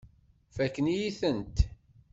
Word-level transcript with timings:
Fakkent-iyi-tent. 0.55 1.57